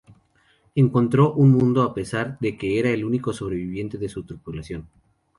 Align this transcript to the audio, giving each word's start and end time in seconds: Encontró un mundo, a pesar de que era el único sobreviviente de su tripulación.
Encontró 0.73 1.31
un 1.35 1.51
mundo, 1.51 1.83
a 1.83 1.93
pesar 1.93 2.39
de 2.39 2.57
que 2.57 2.79
era 2.79 2.89
el 2.89 3.05
único 3.05 3.33
sobreviviente 3.33 3.99
de 3.99 4.09
su 4.09 4.23
tripulación. 4.23 4.89